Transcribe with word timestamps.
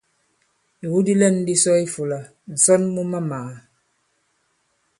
Ìwu 0.83 0.97
di 1.05 1.13
lɛ̂n 1.21 1.35
di 1.45 1.53
sɔ 1.63 1.71
i 1.77 1.83
ifūlā: 1.87 2.19
ǹsɔn 2.53 2.81
mu 2.93 3.01
mamàà. 3.11 3.53